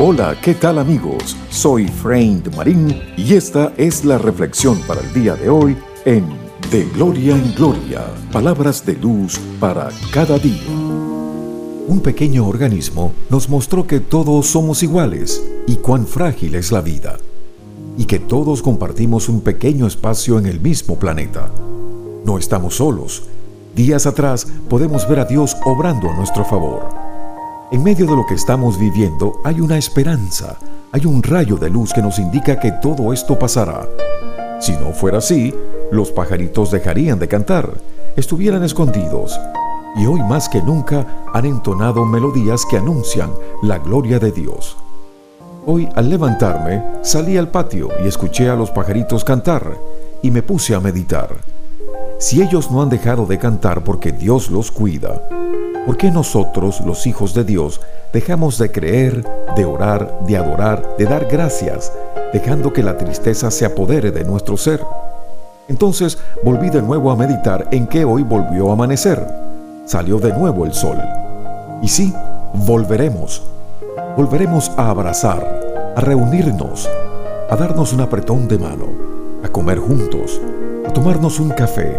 Hola, 0.00 0.36
¿qué 0.40 0.54
tal 0.54 0.78
amigos? 0.78 1.36
Soy 1.50 1.88
Frank 1.88 2.54
Marín 2.54 3.02
y 3.16 3.34
esta 3.34 3.72
es 3.76 4.04
la 4.04 4.16
reflexión 4.16 4.78
para 4.86 5.00
el 5.00 5.12
día 5.12 5.34
de 5.34 5.50
hoy 5.50 5.76
en 6.04 6.24
De 6.70 6.84
Gloria 6.94 7.34
en 7.34 7.52
Gloria, 7.56 8.04
palabras 8.30 8.86
de 8.86 8.92
luz 8.92 9.40
para 9.58 9.88
cada 10.12 10.38
día. 10.38 10.68
Un 10.68 12.00
pequeño 12.00 12.46
organismo 12.46 13.12
nos 13.28 13.48
mostró 13.48 13.88
que 13.88 13.98
todos 13.98 14.46
somos 14.46 14.84
iguales 14.84 15.42
y 15.66 15.74
cuán 15.78 16.06
frágil 16.06 16.54
es 16.54 16.70
la 16.70 16.80
vida, 16.80 17.16
y 17.96 18.04
que 18.04 18.20
todos 18.20 18.62
compartimos 18.62 19.28
un 19.28 19.40
pequeño 19.40 19.88
espacio 19.88 20.38
en 20.38 20.46
el 20.46 20.60
mismo 20.60 20.96
planeta. 20.96 21.50
No 22.24 22.38
estamos 22.38 22.76
solos. 22.76 23.24
Días 23.74 24.06
atrás 24.06 24.46
podemos 24.68 25.08
ver 25.08 25.18
a 25.18 25.24
Dios 25.24 25.56
obrando 25.64 26.08
a 26.08 26.16
nuestro 26.16 26.44
favor 26.44 27.07
en 27.70 27.82
medio 27.82 28.06
de 28.06 28.16
lo 28.16 28.24
que 28.24 28.34
estamos 28.34 28.78
viviendo 28.78 29.40
hay 29.44 29.60
una 29.60 29.76
esperanza, 29.76 30.56
hay 30.90 31.04
un 31.04 31.22
rayo 31.22 31.56
de 31.56 31.68
luz 31.68 31.92
que 31.92 32.00
nos 32.00 32.18
indica 32.18 32.58
que 32.58 32.72
todo 32.72 33.12
esto 33.12 33.38
pasará. 33.38 33.86
Si 34.58 34.72
no 34.72 34.92
fuera 34.92 35.18
así, 35.18 35.54
los 35.92 36.10
pajaritos 36.10 36.70
dejarían 36.70 37.18
de 37.18 37.28
cantar, 37.28 37.70
estuvieran 38.16 38.64
escondidos, 38.64 39.38
y 39.96 40.06
hoy 40.06 40.20
más 40.20 40.48
que 40.48 40.62
nunca 40.62 41.06
han 41.34 41.44
entonado 41.44 42.06
melodías 42.06 42.64
que 42.64 42.78
anuncian 42.78 43.30
la 43.62 43.78
gloria 43.78 44.18
de 44.18 44.32
Dios. 44.32 44.76
Hoy 45.66 45.88
al 45.94 46.08
levantarme 46.08 46.82
salí 47.02 47.36
al 47.36 47.50
patio 47.50 47.90
y 48.02 48.08
escuché 48.08 48.48
a 48.48 48.56
los 48.56 48.70
pajaritos 48.70 49.24
cantar 49.24 49.76
y 50.22 50.30
me 50.30 50.42
puse 50.42 50.74
a 50.74 50.80
meditar. 50.80 51.36
Si 52.18 52.40
ellos 52.40 52.70
no 52.70 52.80
han 52.80 52.88
dejado 52.88 53.26
de 53.26 53.38
cantar 53.38 53.84
porque 53.84 54.10
Dios 54.10 54.50
los 54.50 54.70
cuida, 54.70 55.28
¿Por 55.88 55.96
qué 55.96 56.10
nosotros, 56.10 56.82
los 56.82 57.06
hijos 57.06 57.32
de 57.32 57.44
Dios, 57.44 57.80
dejamos 58.12 58.58
de 58.58 58.70
creer, 58.70 59.26
de 59.56 59.64
orar, 59.64 60.18
de 60.26 60.36
adorar, 60.36 60.86
de 60.98 61.06
dar 61.06 61.24
gracias, 61.24 61.90
dejando 62.30 62.74
que 62.74 62.82
la 62.82 62.98
tristeza 62.98 63.50
se 63.50 63.64
apodere 63.64 64.10
de 64.10 64.22
nuestro 64.22 64.58
ser? 64.58 64.84
Entonces 65.66 66.18
volví 66.44 66.68
de 66.68 66.82
nuevo 66.82 67.10
a 67.10 67.16
meditar 67.16 67.68
en 67.70 67.86
que 67.86 68.04
hoy 68.04 68.22
volvió 68.22 68.68
a 68.68 68.74
amanecer. 68.74 69.26
Salió 69.86 70.18
de 70.18 70.34
nuevo 70.34 70.66
el 70.66 70.74
sol. 70.74 70.98
Y 71.80 71.88
sí, 71.88 72.12
volveremos. 72.52 73.42
Volveremos 74.14 74.70
a 74.76 74.90
abrazar, 74.90 75.94
a 75.96 76.00
reunirnos, 76.02 76.86
a 77.48 77.56
darnos 77.56 77.94
un 77.94 78.02
apretón 78.02 78.46
de 78.46 78.58
mano, 78.58 78.88
a 79.42 79.48
comer 79.48 79.78
juntos, 79.78 80.38
a 80.86 80.92
tomarnos 80.92 81.40
un 81.40 81.48
café, 81.48 81.96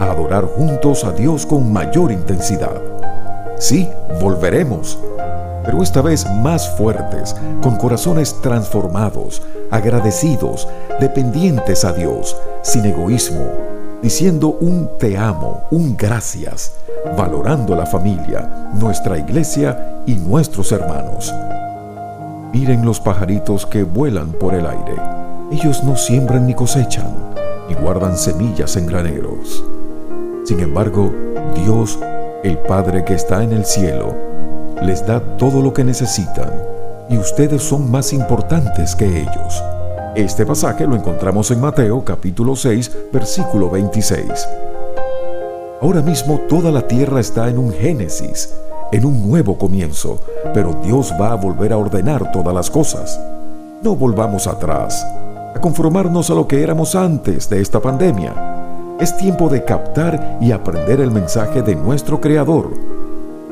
a 0.00 0.06
adorar 0.06 0.44
juntos 0.44 1.04
a 1.04 1.12
Dios 1.12 1.46
con 1.46 1.72
mayor 1.72 2.10
intensidad. 2.10 2.97
Sí, 3.58 3.88
volveremos, 4.20 4.98
pero 5.64 5.82
esta 5.82 6.00
vez 6.00 6.24
más 6.42 6.70
fuertes, 6.76 7.34
con 7.60 7.76
corazones 7.76 8.40
transformados, 8.40 9.42
agradecidos, 9.72 10.68
dependientes 11.00 11.84
a 11.84 11.92
Dios, 11.92 12.36
sin 12.62 12.86
egoísmo, 12.86 13.44
diciendo 14.00 14.56
un 14.60 14.88
te 14.98 15.18
amo, 15.18 15.64
un 15.72 15.96
gracias, 15.96 16.72
valorando 17.16 17.74
la 17.74 17.84
familia, 17.84 18.70
nuestra 18.74 19.18
iglesia 19.18 20.02
y 20.06 20.14
nuestros 20.14 20.70
hermanos. 20.70 21.34
Miren 22.52 22.84
los 22.84 23.00
pajaritos 23.00 23.66
que 23.66 23.82
vuelan 23.82 24.30
por 24.32 24.54
el 24.54 24.66
aire. 24.66 24.94
Ellos 25.50 25.82
no 25.82 25.96
siembran 25.96 26.46
ni 26.46 26.54
cosechan, 26.54 27.12
ni 27.68 27.74
guardan 27.74 28.16
semillas 28.16 28.76
en 28.76 28.86
graneros. 28.86 29.64
Sin 30.44 30.60
embargo, 30.60 31.12
Dios 31.56 31.98
el 32.44 32.56
Padre 32.58 33.04
que 33.04 33.14
está 33.14 33.42
en 33.42 33.52
el 33.52 33.64
cielo 33.64 34.14
les 34.82 35.04
da 35.04 35.20
todo 35.36 35.60
lo 35.60 35.72
que 35.72 35.82
necesitan 35.82 36.50
y 37.10 37.18
ustedes 37.18 37.62
son 37.62 37.90
más 37.90 38.12
importantes 38.12 38.94
que 38.94 39.06
ellos. 39.06 39.62
Este 40.14 40.46
pasaje 40.46 40.86
lo 40.86 40.94
encontramos 40.94 41.50
en 41.50 41.60
Mateo 41.60 42.04
capítulo 42.04 42.54
6 42.54 43.10
versículo 43.12 43.70
26. 43.70 44.48
Ahora 45.80 46.00
mismo 46.00 46.40
toda 46.48 46.70
la 46.70 46.86
tierra 46.86 47.18
está 47.18 47.48
en 47.48 47.58
un 47.58 47.72
génesis, 47.72 48.54
en 48.92 49.04
un 49.04 49.28
nuevo 49.28 49.58
comienzo, 49.58 50.20
pero 50.54 50.74
Dios 50.84 51.12
va 51.20 51.32
a 51.32 51.36
volver 51.36 51.72
a 51.72 51.78
ordenar 51.78 52.30
todas 52.30 52.54
las 52.54 52.70
cosas. 52.70 53.20
No 53.82 53.96
volvamos 53.96 54.46
atrás, 54.46 55.04
a 55.54 55.60
conformarnos 55.60 56.30
a 56.30 56.34
lo 56.34 56.46
que 56.46 56.62
éramos 56.62 56.94
antes 56.94 57.48
de 57.48 57.60
esta 57.60 57.80
pandemia 57.80 58.57
es 59.00 59.16
tiempo 59.16 59.48
de 59.48 59.64
captar 59.64 60.38
y 60.40 60.50
aprender 60.50 61.00
el 61.00 61.10
mensaje 61.10 61.62
de 61.62 61.76
nuestro 61.76 62.20
Creador. 62.20 62.70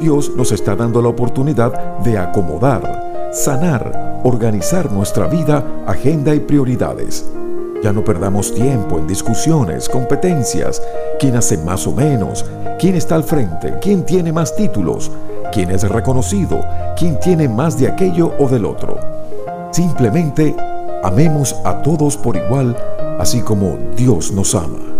Dios 0.01 0.33
nos 0.37 0.51
está 0.51 0.75
dando 0.75 1.01
la 1.01 1.09
oportunidad 1.09 1.99
de 1.99 2.19
acomodar, 2.19 3.31
sanar, 3.33 4.21
organizar 4.25 4.91
nuestra 4.91 5.27
vida, 5.29 5.65
agenda 5.87 6.35
y 6.35 6.41
prioridades. 6.41 7.25
Ya 7.83 7.93
no 7.93 8.03
perdamos 8.03 8.53
tiempo 8.55 8.99
en 8.99 9.07
discusiones, 9.07 9.89
competencias, 9.89 10.83
quién 11.21 11.37
hace 11.37 11.59
más 11.59 11.87
o 11.87 11.93
menos, 11.93 12.45
quién 12.79 12.97
está 12.97 13.15
al 13.15 13.25
frente, 13.25 13.75
quién 13.81 14.05
tiene 14.05 14.33
más 14.33 14.57
títulos, 14.57 15.13
quién 15.53 15.71
es 15.71 15.89
reconocido, 15.89 16.61
quién 16.99 17.21
tiene 17.21 17.49
más 17.49 17.79
de 17.79 17.87
aquello 17.87 18.33
o 18.41 18.49
del 18.49 18.65
otro. 18.65 18.99
Simplemente 19.71 20.57
amemos 21.05 21.55
a 21.65 21.83
todos 21.83 22.17
por 22.17 22.37
igual, 22.37 22.77
así 23.21 23.41
como 23.41 23.77
Dios 23.95 24.33
nos 24.33 24.55
ama. 24.55 24.96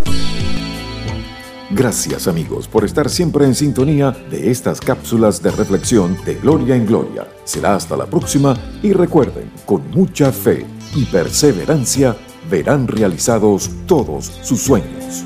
Gracias 1.69 2.29
amigos 2.29 2.65
por 2.65 2.85
estar 2.85 3.09
siempre 3.09 3.45
en 3.45 3.53
sintonía 3.53 4.11
de 4.31 4.51
estas 4.51 4.79
cápsulas 4.79 5.43
de 5.43 5.51
reflexión 5.51 6.17
de 6.23 6.35
Gloria 6.35 6.77
en 6.77 6.85
Gloria. 6.85 7.27
Será 7.43 7.75
hasta 7.75 7.97
la 7.97 8.05
próxima 8.05 8.55
y 8.81 8.93
recuerden, 8.93 9.51
con 9.65 9.91
mucha 9.91 10.31
fe 10.31 10.65
y 10.95 11.03
perseverancia 11.05 12.15
verán 12.49 12.87
realizados 12.87 13.69
todos 13.85 14.31
sus 14.43 14.61
sueños. 14.61 15.25